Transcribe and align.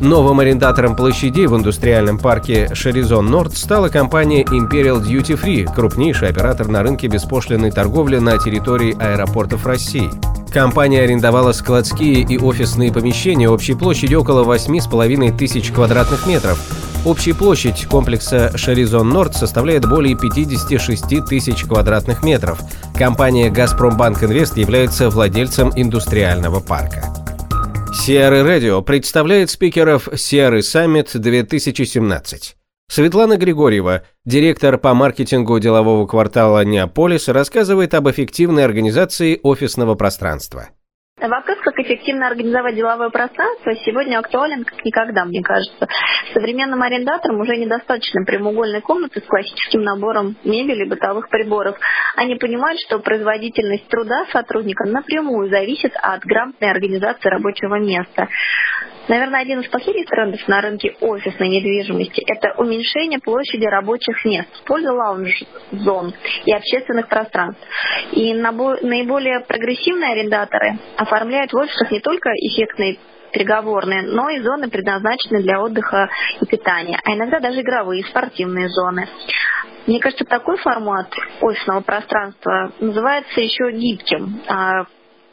Новым 0.00 0.40
арендатором 0.40 0.96
площадей 0.96 1.46
в 1.46 1.54
индустриальном 1.54 2.18
парке 2.18 2.74
Шаризон 2.74 3.26
Норд 3.26 3.56
стала 3.56 3.90
компания 3.90 4.42
Imperial 4.44 5.02
Duty 5.02 5.38
Free, 5.38 5.74
крупнейший 5.74 6.30
оператор 6.30 6.68
на 6.68 6.82
рынке 6.82 7.06
беспошлиной 7.06 7.70
торговли 7.70 8.18
на 8.18 8.38
территории 8.38 8.96
аэропортов 8.98 9.66
России. 9.66 10.10
Компания 10.50 11.02
арендовала 11.02 11.52
складские 11.52 12.22
и 12.22 12.38
офисные 12.38 12.90
помещения 12.90 13.50
общей 13.50 13.74
площадью 13.74 14.22
около 14.22 14.42
8,5 14.42 15.36
тысяч 15.36 15.70
квадратных 15.70 16.26
метров. 16.26 16.58
Общая 17.04 17.34
площадь 17.34 17.86
комплекса 17.86 18.56
Шаризон 18.56 19.10
Норд 19.10 19.36
составляет 19.36 19.86
более 19.86 20.16
56 20.16 21.24
тысяч 21.26 21.64
квадратных 21.64 22.22
метров. 22.22 22.58
Компания 22.94 23.50
«Газпромбанк 23.50 24.22
Инвест» 24.22 24.56
является 24.56 25.10
владельцем 25.10 25.72
индустриального 25.76 26.60
парка. 26.60 27.19
Sierra 27.92 28.42
Radio 28.44 28.82
представляет 28.82 29.50
спикеров 29.50 30.08
Sierra 30.08 30.60
Summit 30.60 31.18
2017. 31.18 32.56
Светлана 32.88 33.36
Григорьева, 33.36 34.02
директор 34.24 34.78
по 34.78 34.94
маркетингу 34.94 35.58
делового 35.58 36.06
квартала 36.06 36.64
Неаполис, 36.64 37.28
рассказывает 37.28 37.94
об 37.94 38.08
эффективной 38.08 38.64
организации 38.64 39.40
офисного 39.42 39.96
пространства. 39.96 40.70
Вопрос, 41.20 41.58
как 41.62 41.78
эффективно 41.80 42.28
организовать 42.28 42.76
деловое 42.76 43.10
пространство, 43.10 43.74
сегодня 43.84 44.18
актуален 44.18 44.64
как 44.64 44.82
никогда, 44.82 45.26
мне 45.26 45.42
кажется. 45.42 45.86
Современным 46.32 46.82
арендаторам 46.82 47.38
уже 47.40 47.56
недостаточно 47.56 48.24
прямоугольной 48.24 48.80
комнаты 48.80 49.20
с 49.20 49.26
классическим 49.26 49.82
набором 49.82 50.36
мебели 50.44 50.86
и 50.86 50.88
бытовых 50.88 51.28
приборов. 51.28 51.76
Они 52.16 52.36
понимают, 52.36 52.80
что 52.80 53.00
производительность 53.00 53.86
труда 53.88 54.24
сотрудника 54.32 54.88
напрямую 54.88 55.50
зависит 55.50 55.92
от 56.00 56.22
грамотной 56.24 56.70
организации 56.70 57.28
рабочего 57.28 57.78
места. 57.78 58.28
Наверное, 59.10 59.40
один 59.40 59.58
из 59.58 59.68
последних 59.68 60.06
трендов 60.06 60.46
на 60.46 60.60
рынке 60.60 60.94
офисной 61.00 61.48
недвижимости– 61.48 62.22
это 62.28 62.54
уменьшение 62.58 63.18
площади 63.18 63.64
рабочих 63.64 64.24
мест 64.24 64.48
в 64.60 64.62
пользу 64.62 64.94
лаунж-зон 64.94 66.14
и 66.44 66.52
общественных 66.52 67.08
пространств. 67.08 67.60
И 68.12 68.32
наиболее 68.34 69.40
прогрессивные 69.40 70.12
арендаторы 70.12 70.78
оформляют 70.96 71.52
в 71.52 71.56
офисах 71.56 71.90
не 71.90 71.98
только 71.98 72.30
эффектные 72.36 72.98
переговорные, 73.32 74.02
но 74.02 74.30
и 74.30 74.38
зоны, 74.42 74.70
предназначенные 74.70 75.42
для 75.42 75.60
отдыха 75.60 76.08
и 76.40 76.46
питания, 76.46 77.00
а 77.04 77.12
иногда 77.12 77.40
даже 77.40 77.62
игровые, 77.62 78.04
спортивные 78.04 78.68
зоны. 78.68 79.08
Мне 79.88 79.98
кажется, 79.98 80.24
такой 80.24 80.56
формат 80.58 81.08
офисного 81.40 81.80
пространства 81.80 82.72
называется 82.78 83.40
еще 83.40 83.72
гибким. 83.72 84.40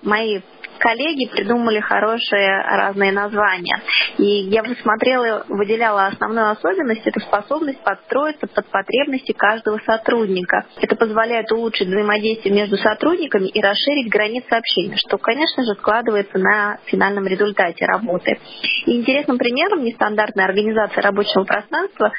Мои 0.08 0.40
коллеги 0.80 1.30
придумали 1.30 1.82
хорошие 1.82 2.62
разные 2.62 3.12
названия. 3.12 3.82
И 4.18 4.48
я 4.50 4.64
посмотрела, 4.64 5.44
выделяла 5.50 6.08
основную 6.08 6.52
особенность, 6.52 7.06
это 7.06 7.20
способность 7.20 7.84
подстроиться 7.84 8.48
под 8.48 8.66
потребности 8.68 9.34
каждого 9.34 9.80
сотрудника. 9.86 10.66
Это 10.80 10.96
позволяет 10.96 11.52
улучшить 11.52 11.88
взаимодействие 11.88 12.56
между 12.56 12.78
сотрудниками 12.78 13.48
и 13.48 13.62
расширить 13.62 14.10
границы 14.10 14.48
общения, 14.52 14.96
что, 14.96 15.18
конечно 15.18 15.64
же, 15.64 15.74
складывается 15.74 16.38
на 16.38 16.78
финальном 16.86 17.28
результате 17.28 17.86
работы. 17.86 18.40
И 18.86 18.98
интересным 18.98 19.38
примером 19.38 19.84
нестандартной 19.84 20.46
организации 20.46 21.02
рабочего 21.02 21.44
пространства, 21.44 22.14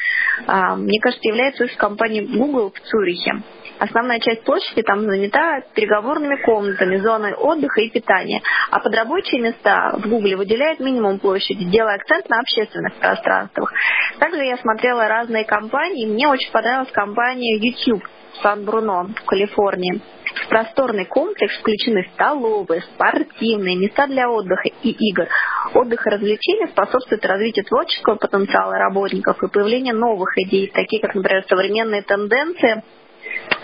а, 0.46 0.76
мне 0.76 1.00
кажется, 1.00 1.26
является 1.26 1.64
офис 1.64 1.76
компании 1.76 2.20
Google 2.20 2.70
в 2.70 2.80
Цюрихе. 2.80 3.42
Основная 3.78 4.18
часть 4.18 4.42
площади 4.42 4.82
там 4.82 5.02
занята 5.02 5.60
переговорными 5.74 6.42
комнатами, 6.42 6.96
зоной 6.96 7.34
отдыха 7.34 7.77
и 7.82 7.90
питания. 7.90 8.42
А 8.70 8.80
под 8.80 8.94
рабочие 8.94 9.40
места 9.40 9.92
в 9.96 10.08
Гугле 10.08 10.36
выделяют 10.36 10.80
минимум 10.80 11.18
площади, 11.18 11.64
делая 11.64 11.96
акцент 11.96 12.28
на 12.28 12.40
общественных 12.40 12.94
пространствах. 12.94 13.72
Также 14.18 14.44
я 14.44 14.56
смотрела 14.58 15.08
разные 15.08 15.44
компании. 15.44 16.06
Мне 16.06 16.28
очень 16.28 16.50
понравилась 16.50 16.90
компания 16.92 17.58
YouTube 17.58 18.04
Сан-Бруно 18.42 19.08
в 19.16 19.24
Калифорнии. 19.24 20.00
В 20.24 20.48
просторный 20.48 21.06
комплекс 21.06 21.58
включены 21.58 22.08
столовые, 22.14 22.82
спортивные, 22.82 23.76
места 23.76 24.06
для 24.06 24.30
отдыха 24.30 24.68
и 24.82 24.90
игр. 24.90 25.26
Отдых 25.74 26.06
и 26.06 26.10
развлечения 26.10 26.68
способствуют 26.68 27.24
развитию 27.24 27.64
творческого 27.64 28.16
потенциала 28.16 28.78
работников 28.78 29.42
и 29.42 29.48
появлению 29.48 29.96
новых 29.96 30.36
идей, 30.36 30.68
такие 30.68 31.00
как, 31.00 31.14
например, 31.14 31.44
современные 31.48 32.02
тенденции 32.02 32.82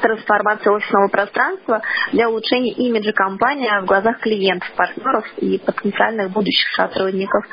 трансформации 0.05 0.69
офисного 0.69 1.09
пространства 1.09 1.81
для 2.13 2.29
улучшения 2.29 2.73
имиджа 2.73 3.13
компании 3.13 3.71
в 3.81 3.87
глазах 3.87 4.21
клиентов, 4.21 4.71
партнеров 4.77 5.25
и 5.39 5.59
потенциальных 5.59 6.31
будущих 6.31 6.69
сотрудников. 6.77 7.45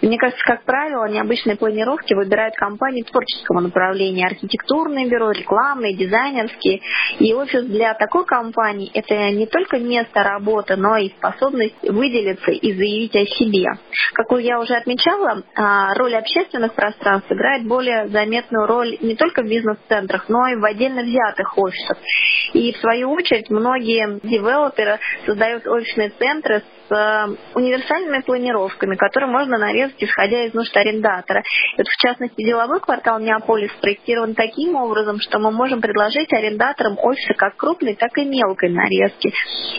И 0.00 0.06
мне 0.08 0.18
кажется, 0.18 0.42
как 0.44 0.64
правило, 0.64 1.08
необычные 1.08 1.56
планировки 1.56 2.14
выбирают 2.14 2.56
компании 2.56 3.02
творческого 3.02 3.60
направления, 3.60 4.26
архитектурные 4.26 5.08
бюро, 5.08 5.30
рекламные, 5.30 5.94
дизайнерские. 5.94 6.80
И 7.20 7.32
офис 7.32 7.64
для 7.66 7.94
такой 7.94 8.24
компании– 8.24 8.90
это 8.94 9.14
не 9.30 9.46
только 9.46 9.78
место 9.78 10.24
работы, 10.24 10.76
но 10.76 10.96
и 10.96 11.10
способность 11.10 11.76
выделиться 11.82 12.50
и 12.50 12.72
заявить 12.72 13.14
о 13.14 13.24
себе. 13.24 13.66
Как 14.14 14.26
я 14.40 14.58
уже 14.58 14.74
отмечала, 14.74 15.42
а, 15.54 15.94
роль 15.94 16.16
общественных 16.16 16.74
пространств 16.74 17.30
играет 17.30 17.66
более 17.66 18.08
заметную 18.08 18.66
роль 18.66 18.96
не 19.00 19.14
только 19.14 19.42
в 19.42 19.48
бизнес-центрах, 19.48 20.28
но 20.28 20.48
и 20.48 20.56
в 20.56 20.64
отдельно 20.64 21.02
взятых 21.02 21.56
офисах. 21.56 21.83
И 22.52 22.72
в 22.72 22.76
свою 22.78 23.12
очередь 23.12 23.50
многие 23.50 24.20
девелоперы 24.22 24.98
создают 25.26 25.66
офисные 25.66 26.10
центры 26.10 26.62
с 26.88 26.92
э, 26.92 27.36
универсальными 27.54 28.20
планировками, 28.22 28.96
которые 28.96 29.30
можно 29.30 29.58
нарезать 29.58 29.96
исходя 29.98 30.44
из 30.44 30.54
нужд 30.54 30.76
арендатора. 30.76 31.40
И 31.40 31.78
вот, 31.78 31.86
в 31.86 31.96
частности, 32.00 32.42
деловой 32.42 32.80
квартал 32.80 33.18
Неаполис 33.20 33.70
спроектирован 33.72 34.34
таким 34.34 34.76
образом, 34.76 35.20
что 35.20 35.38
мы 35.38 35.50
можем 35.50 35.80
предложить 35.80 36.32
арендаторам 36.32 36.98
офисы 36.98 37.34
как 37.34 37.56
крупной, 37.56 37.94
так 37.94 38.16
и 38.18 38.24
мелкой 38.24 38.70
нарезки. 38.70 39.32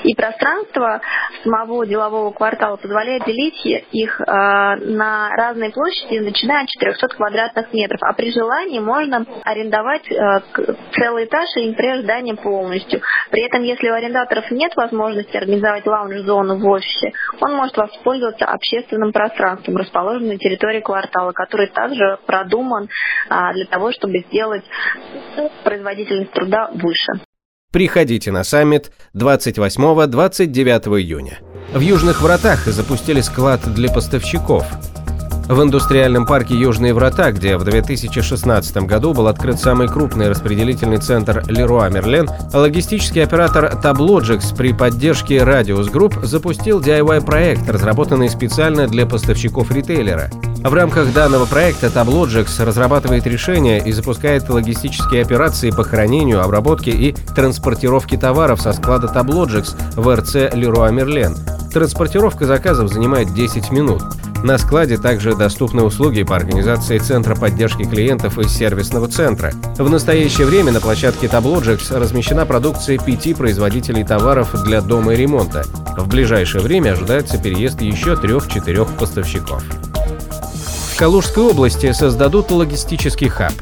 И 0.04 0.16
пространство 0.16 1.02
самого 1.44 1.86
делового 1.86 2.32
квартала 2.32 2.78
позволяет 2.78 3.26
делить 3.26 3.66
их 3.92 4.22
э, 4.22 4.26
на 4.26 5.30
разные 5.36 5.72
площади, 5.72 6.20
начиная 6.20 6.64
от 6.64 6.70
400 6.70 7.08
квадратных 7.10 7.74
метров. 7.74 8.00
А 8.04 8.14
при 8.14 8.32
желании 8.32 8.80
можно 8.80 9.26
арендовать 9.44 10.10
э, 10.12 10.42
целый 10.94 11.26
этаж 11.26 11.50
и, 11.58 11.70
например, 11.70 12.02
здание 12.02 12.36
полностью. 12.36 13.02
При 13.32 13.46
этом, 13.46 13.64
если 13.64 13.90
у 13.90 13.94
арендаторов 13.94 14.50
нет 14.52 14.76
возможности 14.76 15.36
организовать 15.38 15.86
лаунж-зону 15.86 16.58
в 16.58 16.68
офисе, 16.68 16.95
офисе, 16.96 17.14
он 17.42 17.56
может 17.56 17.78
воспользоваться 17.78 18.46
общественным 18.46 19.12
пространством, 19.12 19.78
расположенным 19.78 20.30
на 20.30 20.38
территории 20.38 20.82
квартала, 20.82 21.32
который 21.32 21.68
также 21.68 22.18
продуман 22.26 22.90
а, 23.30 23.54
для 23.54 23.66
того, 23.66 23.92
чтобы 23.92 24.20
сделать 24.28 24.64
производительность 25.64 26.32
труда 26.32 26.70
выше. 26.74 27.14
Приходите 27.72 28.32
на 28.32 28.44
саммит 28.44 28.92
28-29 29.16 31.00
июня. 31.00 31.40
В 31.74 31.82
Южных 31.82 32.22
Вратах 32.22 32.60
запустили 32.66 33.20
склад 33.22 33.62
для 33.74 33.92
поставщиков– 33.92 34.66
в 35.48 35.62
индустриальном 35.62 36.26
парке 36.26 36.56
Южные 36.56 36.94
Врата, 36.94 37.32
где 37.32 37.58
в 37.58 37.64
2016 37.64 38.78
году 38.78 39.14
был 39.14 39.28
открыт 39.28 39.60
самый 39.60 39.88
крупный 39.88 40.30
распределительный 40.30 40.98
центр 40.98 41.44
Леруа 41.48 41.90
Мерлен, 41.90 42.30
логистический 42.54 43.24
оператор 43.24 43.66
Tablogix 43.82 44.56
при 44.56 44.74
поддержке 44.74 45.38
Radius 45.38 45.92
Group 45.92 46.26
запустил 46.26 46.80
DIY-проект, 46.82 47.70
разработанный 47.70 48.30
специально 48.30 48.88
для 48.88 49.06
поставщиков 49.06 49.72
ритейлера. 49.72 50.30
В 50.64 50.74
рамках 50.74 51.14
данного 51.14 51.46
проекта 51.46 51.88
Tablogix 51.88 52.64
разрабатывает 52.64 53.28
решения 53.28 53.78
и 53.78 53.92
запускает 53.92 54.50
логистические 54.50 55.22
операции 55.22 55.70
по 55.70 55.84
хранению, 55.84 56.44
обработке 56.44 56.90
и 56.90 57.16
транспортировке 57.36 58.18
товаров 58.18 58.62
со 58.62 58.74
склада 58.74 59.08
Tablogix 59.14 59.76
в 59.96 60.16
РЦ 60.16 60.56
Леруа 60.56 60.90
Мерлен. 60.90 61.36
Транспортировка 61.72 62.46
заказов 62.46 62.92
занимает 62.92 63.34
10 63.34 63.70
минут. 63.70 64.02
На 64.46 64.60
складе 64.60 65.00
также 65.00 65.36
доступны 65.36 65.82
услуги 65.82 66.22
по 66.22 66.36
организации 66.36 67.00
Центра 67.00 67.34
поддержки 67.34 67.82
клиентов 67.82 68.38
и 68.38 68.48
сервисного 68.48 69.08
центра. 69.08 69.52
В 69.80 69.90
настоящее 69.90 70.46
время 70.46 70.72
на 70.72 70.80
площадке 70.80 71.26
Tablogix 71.26 71.92
размещена 71.98 72.46
продукция 72.46 73.00
пяти 73.00 73.34
производителей 73.34 74.04
товаров 74.04 74.54
для 74.64 74.82
дома 74.82 75.16
и 75.16 75.18
ремонта. 75.18 75.64
В 75.98 76.08
ближайшее 76.08 76.62
время 76.62 76.92
ожидается 76.92 77.40
переезд 77.40 77.82
еще 77.82 78.16
трех-четырех 78.16 78.90
поставщиков. 78.90 79.64
В 79.64 81.00
Калужской 81.00 81.46
области 81.46 81.92
создадут 81.92 82.52
логистический 82.52 83.30
хаб. 83.30 83.54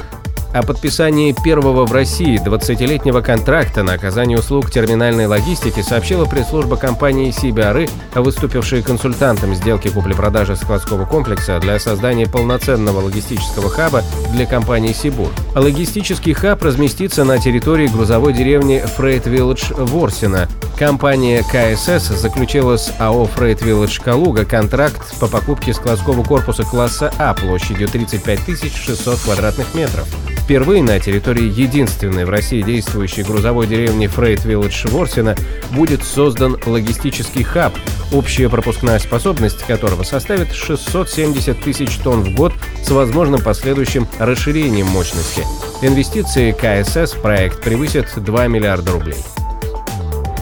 О 0.54 0.62
подписании 0.62 1.36
первого 1.44 1.88
в 1.88 1.92
России 1.92 2.40
20-летнего 2.40 3.22
контракта 3.22 3.82
на 3.82 3.94
оказание 3.94 4.38
услуг 4.38 4.70
терминальной 4.70 5.26
логистики 5.26 5.82
сообщила 5.82 6.26
пресс-служба 6.26 6.78
компании 6.78 7.34
CBRE, 7.34 7.90
выступившей 8.22 8.84
консультантом 8.84 9.56
сделки 9.56 9.88
купли-продажи 9.88 10.56
складского 10.56 11.06
комплекса 11.06 11.60
для 11.60 11.80
создания 11.80 12.28
полноценного 12.28 13.00
логистического 13.00 13.72
хаба 13.72 14.04
для 14.32 14.46
компании 14.46 14.94
Сибур. 14.94 15.30
Логистический 15.56 16.34
хаб 16.34 16.62
разместится 16.62 17.24
на 17.24 17.40
территории 17.40 17.88
грузовой 17.88 18.34
деревни 18.34 18.84
Freight 18.96 19.24
Village 19.24 19.74
Ворсина. 19.84 20.48
Компания 20.78 21.44
КСС 21.44 22.10
заключила 22.10 22.78
с 22.78 22.94
АО 23.00 23.26
Freight 23.26 23.64
Village 23.64 24.04
Калуга 24.04 24.46
контракт 24.46 25.18
по 25.20 25.28
покупке 25.28 25.74
складского 25.74 26.24
корпуса 26.24 26.64
класса 26.64 27.12
А 27.18 27.34
площадью 27.34 27.88
35 27.88 28.40
600 28.76 29.20
квадратных 29.20 29.74
метров. 29.74 30.08
Впервые 30.44 30.84
на 30.84 31.00
территории 31.00 31.46
единственной 31.46 32.26
в 32.26 32.30
России 32.30 32.62
действующей 32.62 33.24
грузовой 33.24 33.66
деревни 33.66 34.08
Фрейд 34.08 34.44
Вилледж 34.44 34.86
Ворсина 34.90 35.38
будет 35.72 36.04
создан 36.04 36.58
логистический 36.66 37.44
хаб, 37.44 37.74
общая 38.12 38.50
пропускная 38.50 39.00
способность 39.00 39.64
которого 39.64 40.04
составит 40.04 40.52
670 40.52 41.62
тысяч 41.62 41.96
тонн 41.96 42.24
в 42.24 42.36
год 42.36 42.52
с 42.84 42.90
возможным 42.92 43.42
последующим 43.42 44.06
расширением 44.20 44.88
мощности. 44.88 45.46
Инвестиции 45.82 46.52
КСС 46.52 47.14
в 47.14 47.22
проект 47.22 47.64
превысят 47.64 48.08
2 48.14 48.48
миллиарда 48.48 48.92
рублей. 48.92 49.24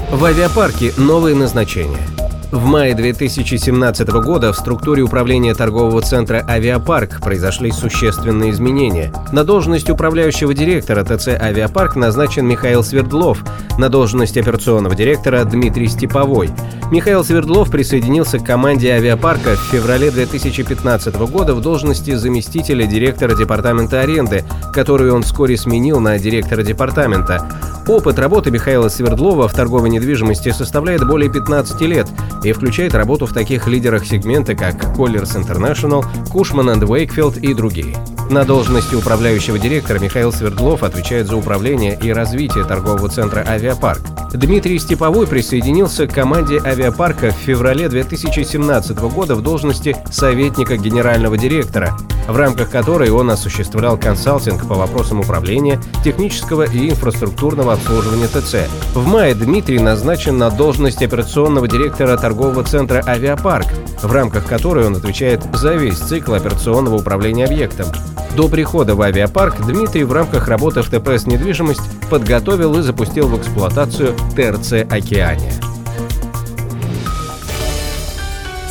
В 0.10 0.26
авиапарке 0.26 0.94
новые 0.98 1.36
назначения– 1.36 2.08
в 2.52 2.66
мае 2.66 2.94
2017 2.94 4.10
года 4.10 4.52
в 4.52 4.58
структуре 4.58 5.02
управления 5.04 5.54
торгового 5.54 6.02
центра 6.02 6.46
«Авиапарк» 6.48 7.22
произошли 7.22 7.72
существенные 7.72 8.52
изменения. 8.52 9.14
На 9.32 9.44
должность 9.44 9.90
управляющего 9.90 10.54
директора 10.54 11.04
ТЦ 11.04 11.30
«Авиапарк» 11.30 11.96
назначен 11.96 12.46
Михаил 12.46 12.84
Свердлов, 12.84 13.44
на 13.78 13.90
должность 13.90 14.38
операционного 14.38 14.96
директора 14.96 15.44
Дмитрий 15.46 15.88
Степовой. 15.88 16.50
Михаил 16.92 17.24
Свердлов 17.24 17.72
присоединился 17.72 18.38
к 18.38 18.46
команде 18.46 18.92
«Авиапарка» 18.92 19.56
в 19.56 19.72
феврале 19.72 20.12
2015 20.12 21.16
года 21.32 21.56
в 21.56 21.62
должности 21.62 22.16
заместителя 22.16 22.86
директора 22.86 23.34
департамента 23.34 24.02
аренды, 24.02 24.44
которую 24.74 25.16
он 25.16 25.24
вскоре 25.24 25.58
сменил 25.58 26.02
на 26.02 26.20
директора 26.20 26.64
департамента. 26.64 27.50
Опыт 27.92 28.20
работы 28.20 28.52
Михаила 28.52 28.88
Свердлова 28.88 29.50
в 29.50 29.54
торговой 29.54 29.90
недвижимости 29.90 30.52
составляет 30.52 31.06
более 31.06 31.30
15 31.30 31.82
лет 31.82 32.08
и 32.42 32.54
включает 32.54 32.96
работу 32.96 33.26
в 33.26 33.34
таких 33.34 33.68
лидерах 33.68 34.06
сегмента, 34.06 34.56
как 34.56 34.76
Colliers 34.96 35.36
International, 35.36 36.06
Cushman 36.34 36.80
Wakefield 36.80 37.42
и 37.42 37.54
другие. 37.54 37.98
На 38.30 38.46
должности 38.46 38.96
управляющего 38.96 39.60
директора 39.60 40.00
Михаил 40.00 40.32
Свердлов 40.32 40.84
отвечает 40.84 41.28
за 41.28 41.36
управление 41.36 42.00
и 42.02 42.14
развитие 42.14 42.64
торгового 42.64 43.10
центра 43.10 43.42
«Авиапарк». 43.46 44.21
Дмитрий 44.34 44.80
Степовой 44.80 45.28
присоединился 45.28 46.08
к 46.08 46.14
команде 46.14 46.62
«Авиапарка» 46.64 47.32
в 47.32 47.36
феврале 47.36 47.90
2017 47.90 48.98
года 49.14 49.36
в 49.36 49.42
должности 49.42 49.98
советника 50.10 50.78
генерального 50.78 51.38
директора, 51.38 51.98
в 52.28 52.38
рамках 52.38 52.70
которой 52.70 53.10
он 53.10 53.30
осуществлял 53.30 53.98
консалтинг 53.98 54.68
по 54.68 54.76
вопросам 54.76 55.20
управления, 55.20 55.82
технического 56.04 56.64
и 56.64 56.90
инфраструктурного 56.90 57.74
обслуживания 57.74 58.28
ТЦ. 58.28 58.70
В 58.94 59.06
мае 59.06 59.36
Дмитрий 59.36 59.80
назначен 59.80 60.38
на 60.38 60.50
должность 60.50 61.04
операционного 61.04 61.68
директора 61.68 62.16
торгового 62.16 62.64
центра 62.64 63.04
«Авиапарк», 63.06 63.68
в 64.02 64.12
рамках 64.14 64.46
которой 64.46 64.88
он 64.88 64.96
отвечает 64.96 65.44
за 65.54 65.74
весь 65.74 65.98
цикл 65.98 66.34
операционного 66.34 66.96
управления 66.96 67.46
объектом. 67.46 67.88
До 68.36 68.48
прихода 68.48 68.96
в 68.96 69.02
авиапарк 69.02 69.66
Дмитрий 69.66 70.04
в 70.04 70.14
рамках 70.14 70.48
работы 70.48 70.82
в 70.82 70.90
ТПС 70.90 71.26
«Недвижимость» 71.26 71.82
подготовил 72.10 72.78
и 72.78 72.82
запустил 72.82 73.28
в 73.28 73.38
эксплуатацию 73.38 74.16
ТРЦ 74.36 74.90
«Океания». 74.90 75.54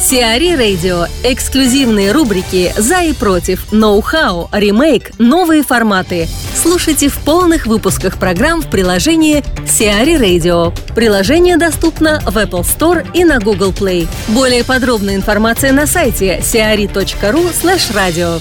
Сиари 0.01 0.57
Радио. 0.57 1.07
Эксклюзивные 1.23 2.11
рубрики 2.11 2.73
«За 2.77 3.03
и 3.03 3.12
против», 3.12 3.71
«Ноу-хау», 3.71 4.49
«Ремейк», 4.51 5.12
«Новые 5.19 5.63
форматы». 5.63 6.27
Слушайте 6.55 7.09
в 7.09 7.19
полных 7.19 7.67
выпусках 7.67 8.17
программ 8.19 8.63
в 8.63 8.67
приложении 8.71 9.45
Сиари 9.69 10.17
Radio. 10.17 10.75
Приложение 10.95 11.59
доступно 11.59 12.21
в 12.27 12.37
Apple 12.39 12.63
Store 12.63 13.06
и 13.15 13.25
на 13.25 13.39
Google 13.39 13.73
Play. 13.73 14.09
Более 14.29 14.65
подробная 14.65 15.15
информация 15.15 15.73
на 15.73 15.87
сайте 15.87 16.39
siari.ru 16.39 17.53
slash 17.53 17.95
radio. 17.95 18.41